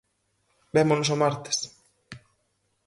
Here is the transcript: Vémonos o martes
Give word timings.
Vémonos 0.75 1.09
o 1.15 1.19
martes 1.23 1.57